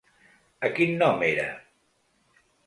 A 0.69 0.71
quin 0.79 0.93
nom 1.03 1.21
era? 1.27 1.45